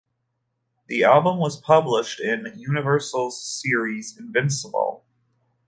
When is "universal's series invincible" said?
2.55-5.05